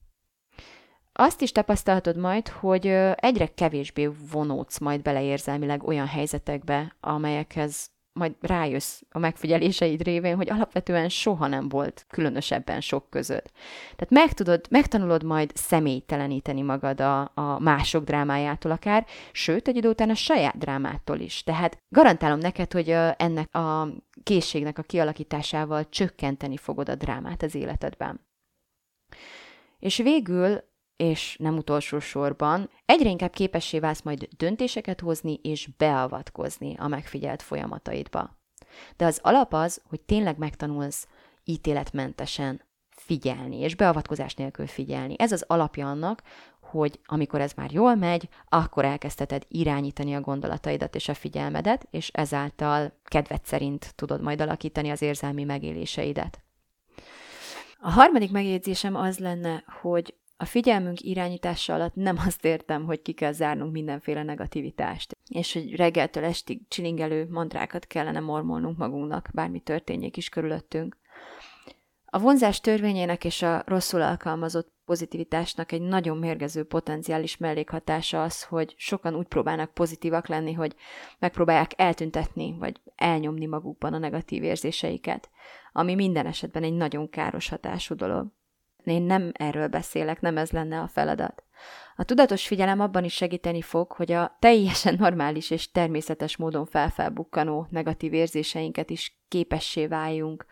Azt 1.14 1.42
is 1.42 1.52
tapasztalhatod 1.52 2.18
majd, 2.18 2.48
hogy 2.48 2.88
egyre 3.16 3.48
kevésbé 3.48 4.10
vonódsz 4.32 4.80
majd 4.80 5.02
bele 5.02 5.24
érzelmileg 5.24 5.84
olyan 5.84 6.08
helyzetekbe, 6.08 6.96
amelyekhez 7.00 7.90
majd 8.14 8.36
rájössz 8.40 9.02
a 9.10 9.20
megfigyeléseid 9.20 10.02
révén, 10.02 10.36
hogy 10.36 10.50
alapvetően 10.50 11.10
soha 11.10 11.48
nem 11.48 11.70
volt 11.70 12.06
különösebben 12.10 12.82
sok 12.82 13.10
között. 13.10 13.52
Tehát 13.96 14.10
megtudod, 14.10 14.66
megtanulod 14.70 15.24
majd 15.24 15.52
személyteleníteni 15.56 16.62
magad 16.62 17.02
a, 17.02 17.32
a 17.34 17.60
mások 17.60 18.04
drámájától 18.04 18.72
akár, 18.72 19.06
sőt, 19.32 19.68
egy 19.68 19.76
idő 19.76 19.90
után 19.90 20.10
a 20.10 20.16
saját 20.16 20.58
drámától 20.58 21.20
is. 21.20 21.44
Tehát 21.44 21.78
garantálom 21.90 22.40
neked, 22.40 22.72
hogy 22.72 22.90
ennek 23.18 23.56
a 23.56 23.88
készségnek 24.24 24.78
a 24.78 24.84
kialakításával 24.84 25.90
csökkenteni 25.90 26.58
fogod 26.58 26.90
a 26.90 26.96
drámát 26.96 27.44
az 27.44 27.56
életedben. 27.56 28.22
És 29.80 29.98
végül, 29.98 30.70
és 31.02 31.36
nem 31.40 31.58
utolsó 31.58 32.00
sorban, 32.00 32.70
egyre 32.86 33.10
inkább 33.10 33.32
képessé 33.32 33.80
válsz 33.80 34.02
majd 34.02 34.28
döntéseket 34.38 35.00
hozni 35.00 35.40
és 35.42 35.70
beavatkozni 35.78 36.76
a 36.78 36.88
megfigyelt 36.88 37.42
folyamataidba. 37.42 38.38
De 38.98 39.06
az 39.06 39.20
alap 39.24 39.54
az, 39.54 39.82
hogy 39.90 40.02
tényleg 40.02 40.38
megtanulsz 40.38 41.08
ítéletmentesen 41.44 42.62
figyelni, 42.90 43.60
és 43.60 43.76
beavatkozás 43.76 44.34
nélkül 44.34 44.68
figyelni. 44.68 45.16
Ez 45.18 45.32
az 45.32 45.44
alapja 45.48 45.90
annak, 45.90 46.22
hogy 46.62 47.00
amikor 47.06 47.42
ez 47.42 47.54
már 47.54 47.72
jól 47.72 47.96
megy, 47.96 48.30
akkor 48.50 48.86
elkezdheted 48.86 49.46
irányítani 49.48 50.16
a 50.16 50.22
gondolataidat 50.22 50.96
és 50.96 51.08
a 51.08 51.14
figyelmedet, 51.14 51.88
és 51.92 52.10
ezáltal 52.14 52.94
kedved 53.04 53.46
szerint 53.46 53.96
tudod 53.96 54.22
majd 54.22 54.42
alakítani 54.42 54.90
az 54.90 55.02
érzelmi 55.02 55.44
megéléseidet. 55.44 56.42
A 57.80 57.90
harmadik 57.92 58.32
megjegyzésem 58.32 58.96
az 58.96 59.20
lenne, 59.20 59.64
hogy 59.82 60.16
a 60.42 60.46
figyelmünk 60.46 61.02
irányítása 61.02 61.74
alatt 61.74 61.96
nem 61.96 62.18
azt 62.26 62.46
értem, 62.46 62.86
hogy 62.86 63.02
ki 63.02 63.12
kell 63.12 63.32
zárnunk 63.32 63.72
mindenféle 63.72 64.24
negativitást, 64.24 65.18
és 65.30 65.54
hogy 65.54 65.76
reggeltől 65.76 66.24
estig 66.24 66.62
csilingelő 66.68 67.28
mantrákat 67.30 67.88
kellene 67.88 68.20
mormolnunk 68.20 68.78
magunknak, 68.78 69.30
bármi 69.34 69.60
történjék 69.60 70.18
is 70.18 70.30
körülöttünk. 70.30 70.98
A 72.06 72.20
vonzás 72.20 72.60
törvényének 72.60 73.26
és 73.26 73.42
a 73.42 73.64
rosszul 73.66 74.02
alkalmazott 74.02 74.72
pozitivitásnak 74.86 75.72
egy 75.72 75.82
nagyon 75.82 76.18
mérgező 76.18 76.64
potenciális 76.64 77.38
mellékhatása 77.38 78.24
az, 78.24 78.44
hogy 78.44 78.74
sokan 78.78 79.16
úgy 79.16 79.28
próbálnak 79.28 79.74
pozitívak 79.74 80.28
lenni, 80.28 80.54
hogy 80.54 80.76
megpróbálják 81.20 81.72
eltüntetni, 81.76 82.56
vagy 82.60 82.82
elnyomni 82.96 83.46
magukban 83.46 83.94
a 83.94 83.98
negatív 83.98 84.44
érzéseiket, 84.44 85.30
ami 85.72 85.96
minden 85.96 86.26
esetben 86.26 86.64
egy 86.64 86.74
nagyon 86.74 87.10
káros 87.10 87.50
hatású 87.50 87.96
dolog. 87.96 88.28
Én 88.84 89.02
nem 89.02 89.32
erről 89.34 89.68
beszélek, 89.68 90.22
nem 90.22 90.38
ez 90.38 90.52
lenne 90.52 90.80
a 90.80 90.88
feladat. 90.88 91.44
A 91.96 92.04
tudatos 92.04 92.48
figyelem 92.48 92.80
abban 92.80 93.04
is 93.04 93.14
segíteni 93.14 93.62
fog, 93.62 93.92
hogy 93.92 94.12
a 94.12 94.38
teljesen 94.40 94.96
normális 95.00 95.50
és 95.50 95.72
természetes 95.72 96.38
módon 96.38 96.66
felfelbukkanó 96.66 97.68
negatív 97.70 98.14
érzéseinket 98.14 98.90
is 98.90 99.20
képessé 99.28 99.88
váljunk, 99.88 100.46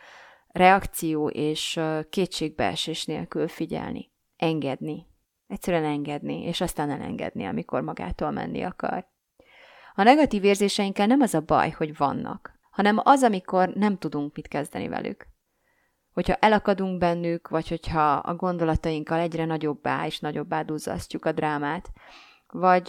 reakció 0.48 1.28
és 1.28 1.80
kétségbeesés 2.10 3.06
nélkül 3.06 3.48
figyelni. 3.48 4.12
Engedni. 4.38 5.08
Egyszerűen 5.48 5.86
engedni, 5.86 6.44
és 6.44 6.62
aztán 6.62 6.90
elengedni, 6.90 7.46
amikor 7.46 7.82
magától 7.82 8.32
menni 8.32 8.62
akar. 8.62 9.08
A 9.96 10.04
negatív 10.04 10.44
érzéseinkkel 10.44 11.08
nem 11.08 11.22
az 11.22 11.34
a 11.34 11.42
baj, 11.42 11.70
hogy 11.70 11.98
vannak, 11.98 12.60
hanem 12.72 13.00
az, 13.04 13.24
amikor 13.24 13.70
nem 13.70 13.98
tudunk 13.98 14.36
mit 14.36 14.48
kezdeni 14.48 14.88
velük. 14.88 15.28
Hogyha 16.20 16.36
elakadunk 16.36 16.98
bennük, 16.98 17.48
vagy 17.48 17.68
hogyha 17.68 18.14
a 18.14 18.36
gondolatainkkal 18.36 19.20
egyre 19.20 19.46
nagyobbá 19.46 20.06
és 20.06 20.20
nagyobbá 20.20 20.62
duzzasztjuk 20.62 21.26
a 21.26 21.32
drámát, 21.32 21.92
vagy, 22.48 22.88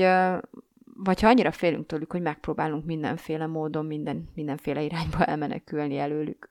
vagy 0.84 1.20
ha 1.20 1.28
annyira 1.28 1.50
félünk 1.50 1.86
tőlük, 1.86 2.12
hogy 2.12 2.22
megpróbálunk 2.22 2.84
mindenféle 2.84 3.46
módon, 3.46 3.86
minden, 3.86 4.30
mindenféle 4.34 4.82
irányba 4.82 5.24
elmenekülni 5.30 5.98
előlük. 5.98 6.50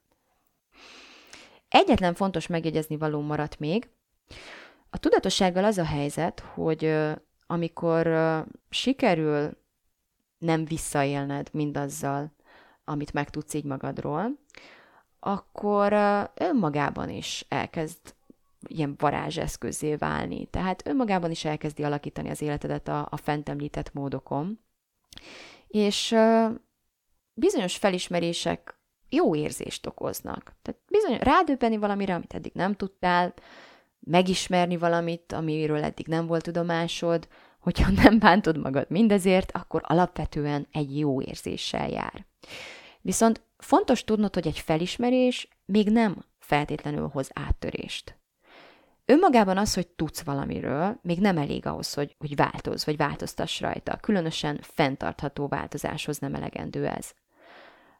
Egyetlen 1.70 2.14
fontos 2.14 2.48
megjegyezni 2.48 2.98
való 2.98 3.22
maradt 3.22 3.60
még. 3.60 3.90
A 4.90 4.98
tudatossággal 4.98 5.64
az 5.64 5.78
a 5.78 5.86
helyzet, 5.86 6.40
hogy 6.40 6.96
amikor 7.48 8.08
sikerül 8.70 9.58
nem 10.38 10.66
visszaélned 10.66 11.50
mindazzal, 11.52 12.32
amit 12.84 13.14
megtudsz 13.14 13.54
így 13.54 13.66
magadról, 13.66 14.38
akkor 15.20 15.94
önmagában 16.34 17.10
is 17.10 17.46
elkezd 17.50 18.00
ilyen 18.68 18.96
varázseszközé 18.98 19.96
válni. 19.96 20.46
Tehát 20.46 20.88
önmagában 20.88 21.32
is 21.32 21.46
elkezdi 21.46 21.84
alakítani 21.84 22.30
az 22.30 22.42
életedet 22.42 22.88
a, 22.88 23.08
a 23.12 23.18
fent 23.18 23.50
említett 23.50 23.94
módokon. 23.94 24.60
És 25.68 26.16
bizonyos 27.34 27.78
felismerések 27.78 28.80
jó 29.10 29.36
érzést 29.36 29.86
okoznak. 29.86 30.54
Tehát 30.62 30.82
bizony 30.88 31.18
rádöbbeni 31.18 31.78
valamire, 31.78 32.14
amit 32.14 32.34
eddig 32.34 32.52
nem 32.54 32.76
tudtál, 32.76 33.34
megismerni 34.00 34.78
valamit, 34.78 35.34
amiről 35.34 35.84
eddig 35.84 36.08
nem 36.08 36.28
volt 36.28 36.44
tudomásod, 36.44 37.28
hogyha 37.60 37.92
nem 38.04 38.20
bántod 38.20 38.58
magad 38.58 38.90
mindezért, 38.90 39.52
akkor 39.52 39.82
alapvetően 39.86 40.68
egy 40.72 41.00
jó 41.00 41.22
érzéssel 41.22 41.90
jár. 41.90 42.26
Viszont 43.10 43.42
fontos 43.58 44.04
tudnod, 44.04 44.34
hogy 44.34 44.48
egy 44.48 44.60
felismerés 44.60 45.48
még 45.66 45.90
nem 45.90 46.26
feltétlenül 46.40 47.08
hoz 47.08 47.30
áttörést. 47.34 48.18
Önmagában 49.06 49.58
az, 49.58 49.74
hogy 49.74 49.88
tudsz 49.88 50.22
valamiről, 50.22 51.00
még 51.02 51.20
nem 51.20 51.38
elég 51.38 51.66
ahhoz, 51.66 51.94
hogy, 51.94 52.16
hogy 52.20 52.36
változ, 52.36 52.86
vagy 52.86 52.98
változtass 52.98 53.60
rajta. 53.60 53.98
Különösen 53.98 54.60
fenntartható 54.62 55.48
változáshoz 55.48 56.18
nem 56.18 56.36
elegendő 56.36 56.88
ez. 56.88 57.14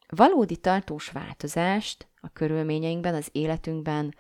Valódi 0.08 0.58
tartós 0.58 1.10
változást 1.10 2.08
a 2.22 2.30
körülményeinkben, 2.34 3.16
az 3.16 3.30
életünkben, 3.32 4.16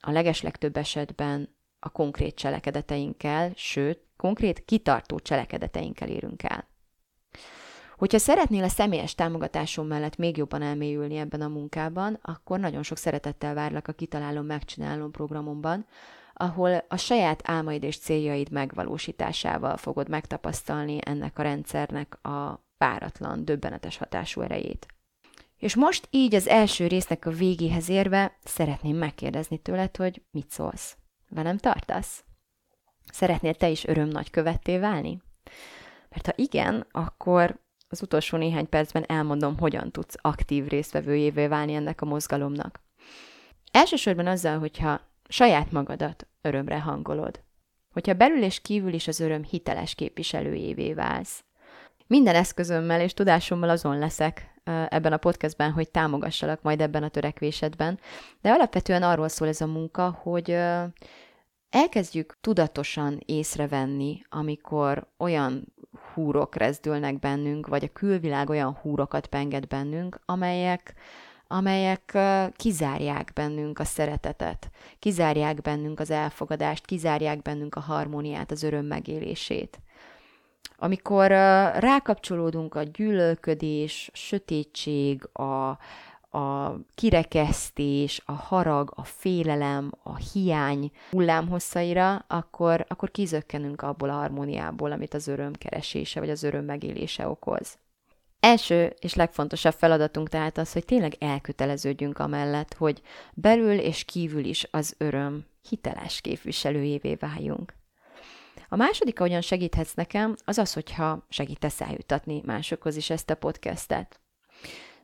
a 0.00 0.10
legeslegtöbb 0.10 0.76
esetben 0.76 1.56
a 1.78 1.88
konkrét 1.88 2.34
cselekedeteinkkel, 2.34 3.52
sőt, 3.54 4.00
konkrét 4.16 4.64
kitartó 4.64 5.18
cselekedeteinkkel 5.18 6.08
érünk 6.08 6.42
el. 6.42 6.68
Hogyha 7.96 8.18
szeretnél 8.18 8.64
a 8.64 8.68
személyes 8.68 9.14
támogatásom 9.14 9.86
mellett 9.86 10.16
még 10.16 10.36
jobban 10.36 10.62
elmélyülni 10.62 11.16
ebben 11.16 11.40
a 11.40 11.48
munkában, 11.48 12.18
akkor 12.22 12.60
nagyon 12.60 12.82
sok 12.82 12.96
szeretettel 12.96 13.54
várlak 13.54 13.88
a 13.88 13.92
Kitalálom, 13.92 14.46
Megcsinálom 14.46 15.10
programomban, 15.10 15.86
ahol 16.34 16.84
a 16.88 16.96
saját 16.96 17.40
álmaid 17.44 17.82
és 17.82 17.98
céljaid 17.98 18.50
megvalósításával 18.50 19.76
fogod 19.76 20.08
megtapasztalni 20.08 20.98
ennek 21.00 21.38
a 21.38 21.42
rendszernek 21.42 22.24
a 22.24 22.64
páratlan, 22.78 23.44
döbbenetes 23.44 23.96
hatású 23.96 24.40
erejét. 24.40 24.86
És 25.56 25.74
most 25.74 26.08
így 26.10 26.34
az 26.34 26.48
első 26.48 26.86
résznek 26.86 27.26
a 27.26 27.30
végéhez 27.30 27.88
érve 27.88 28.36
szeretném 28.44 28.96
megkérdezni 28.96 29.58
tőled, 29.58 29.96
hogy 29.96 30.22
mit 30.30 30.50
szólsz. 30.50 30.96
Velem 31.28 31.56
tartasz? 31.56 32.24
Szeretnél 33.12 33.54
te 33.54 33.68
is 33.68 33.84
öröm 33.84 34.08
nagykövetté 34.08 34.78
válni? 34.78 35.22
Mert 36.08 36.26
ha 36.26 36.32
igen, 36.36 36.86
akkor 36.90 37.64
az 37.96 38.02
utolsó 38.02 38.36
néhány 38.36 38.68
percben 38.68 39.04
elmondom, 39.06 39.58
hogyan 39.58 39.90
tudsz 39.90 40.16
aktív 40.20 40.66
résztvevőjévé 40.66 41.46
válni 41.46 41.74
ennek 41.74 42.00
a 42.00 42.04
mozgalomnak. 42.04 42.80
Elsősorban 43.70 44.26
azzal, 44.26 44.58
hogyha 44.58 45.00
saját 45.28 45.72
magadat 45.72 46.26
örömre 46.42 46.80
hangolod. 46.80 47.40
Hogyha 47.92 48.14
belül 48.14 48.42
és 48.42 48.60
kívül 48.60 48.92
is 48.92 49.08
az 49.08 49.20
öröm 49.20 49.44
hiteles 49.44 49.94
képviselőjévé 49.94 50.92
válsz. 50.92 51.44
Minden 52.06 52.34
eszközömmel 52.34 53.00
és 53.00 53.14
tudásommal 53.14 53.68
azon 53.68 53.98
leszek 53.98 54.54
ebben 54.88 55.12
a 55.12 55.16
podcastben, 55.16 55.72
hogy 55.72 55.90
támogassalak 55.90 56.62
majd 56.62 56.80
ebben 56.80 57.02
a 57.02 57.08
törekvésedben, 57.08 57.98
de 58.40 58.50
alapvetően 58.50 59.02
arról 59.02 59.28
szól 59.28 59.48
ez 59.48 59.60
a 59.60 59.66
munka, 59.66 60.18
hogy 60.22 60.58
elkezdjük 61.76 62.36
tudatosan 62.40 63.20
észrevenni, 63.26 64.22
amikor 64.28 65.06
olyan 65.18 65.72
húrok 66.14 66.54
rezdülnek 66.54 67.18
bennünk, 67.18 67.66
vagy 67.66 67.84
a 67.84 67.92
külvilág 67.92 68.50
olyan 68.50 68.74
húrokat 68.74 69.26
penget 69.26 69.68
bennünk, 69.68 70.20
amelyek, 70.24 70.94
amelyek 71.46 72.18
kizárják 72.56 73.30
bennünk 73.34 73.78
a 73.78 73.84
szeretetet, 73.84 74.70
kizárják 74.98 75.60
bennünk 75.60 76.00
az 76.00 76.10
elfogadást, 76.10 76.84
kizárják 76.84 77.42
bennünk 77.42 77.74
a 77.74 77.80
harmóniát, 77.80 78.50
az 78.50 78.62
öröm 78.62 78.84
megélését. 78.84 79.80
Amikor 80.76 81.30
rákapcsolódunk 81.78 82.74
a 82.74 82.82
gyűlölködés, 82.82 84.10
a 84.12 84.16
sötétség, 84.16 85.28
a, 85.32 85.78
a 86.36 86.80
kirekesztés, 86.94 88.22
a 88.24 88.32
harag, 88.32 88.92
a 88.94 89.04
félelem, 89.04 89.92
a 90.02 90.16
hiány 90.16 90.90
hullámhosszaira, 91.10 92.24
akkor, 92.28 92.84
akkor 92.88 93.10
kizökkenünk 93.10 93.82
abból 93.82 94.10
a 94.10 94.12
harmóniából, 94.12 94.92
amit 94.92 95.14
az 95.14 95.28
öröm 95.28 95.52
keresése 95.52 96.20
vagy 96.20 96.30
az 96.30 96.42
öröm 96.42 96.64
megélése 96.64 97.28
okoz. 97.28 97.78
Első 98.40 98.94
és 98.98 99.14
legfontosabb 99.14 99.72
feladatunk 99.72 100.28
tehát 100.28 100.58
az, 100.58 100.72
hogy 100.72 100.84
tényleg 100.84 101.16
elköteleződjünk 101.18 102.18
amellett, 102.18 102.74
hogy 102.74 103.02
belül 103.34 103.78
és 103.78 104.04
kívül 104.04 104.44
is 104.44 104.66
az 104.70 104.94
öröm 104.98 105.44
hiteles 105.68 106.20
képviselőjévé 106.20 107.14
váljunk. 107.14 107.74
A 108.68 108.76
második, 108.76 109.20
ahogyan 109.20 109.40
segíthetsz 109.40 109.94
nekem, 109.94 110.36
az 110.44 110.58
az, 110.58 110.72
hogyha 110.72 111.26
segítesz 111.28 111.80
eljutatni 111.80 112.42
másokhoz 112.44 112.96
is 112.96 113.10
ezt 113.10 113.30
a 113.30 113.34
podcastet. 113.34 114.20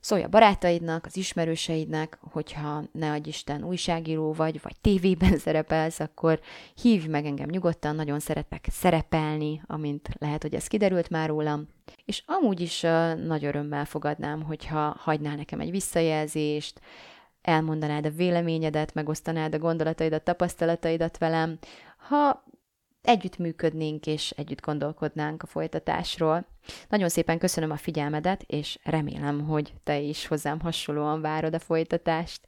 Szólj 0.04 0.22
a 0.22 0.28
barátaidnak, 0.28 1.06
az 1.06 1.16
ismerőseidnek, 1.16 2.18
hogyha 2.20 2.82
ne 2.92 3.10
adj 3.10 3.28
Isten 3.28 3.64
újságíró 3.64 4.32
vagy, 4.32 4.60
vagy 4.62 4.80
tévében 4.80 5.38
szerepelsz, 5.44 6.00
akkor 6.00 6.40
hívj 6.82 7.08
meg 7.08 7.26
engem 7.26 7.48
nyugodtan, 7.48 7.94
nagyon 7.94 8.20
szeretek 8.20 8.66
szerepelni, 8.70 9.62
amint 9.66 10.08
lehet, 10.18 10.42
hogy 10.42 10.54
ez 10.54 10.66
kiderült 10.66 11.10
már 11.10 11.28
rólam. 11.28 11.68
És 12.04 12.22
amúgy 12.26 12.60
is 12.60 12.82
uh, 12.82 13.14
nagy 13.14 13.44
örömmel 13.44 13.84
fogadnám, 13.84 14.42
hogyha 14.42 14.96
hagynál 14.98 15.36
nekem 15.36 15.60
egy 15.60 15.70
visszajelzést, 15.70 16.80
elmondanád 17.42 18.06
a 18.06 18.10
véleményedet, 18.10 18.94
megosztanád 18.94 19.54
a 19.54 19.58
gondolataidat, 19.58 20.22
tapasztalataidat 20.22 21.18
velem, 21.18 21.58
ha 21.96 22.44
együttműködnénk 23.02 24.06
és 24.06 24.30
együtt 24.30 24.60
gondolkodnánk 24.60 25.42
a 25.42 25.46
folytatásról. 25.46 26.46
Nagyon 26.88 27.08
szépen 27.08 27.38
köszönöm 27.38 27.70
a 27.70 27.76
figyelmedet, 27.76 28.42
és 28.46 28.78
remélem, 28.82 29.46
hogy 29.46 29.72
te 29.84 29.98
is 29.98 30.26
hozzám 30.26 30.60
hasonlóan 30.60 31.20
várod 31.20 31.54
a 31.54 31.58
folytatást. 31.58 32.40